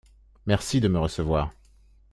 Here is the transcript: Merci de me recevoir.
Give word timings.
Merci 0.47 0.79
de 0.81 0.87
me 0.87 0.97
recevoir. 0.97 1.53